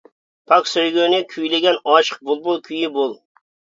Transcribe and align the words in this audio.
پاك 0.51 0.69
سۆيگۈنى 0.71 1.21
كۈيلىگەن، 1.35 1.79
ئاشىق 1.93 2.27
بۇلبۇل 2.29 2.63
كۈيى 2.71 2.95
بول. 3.01 3.19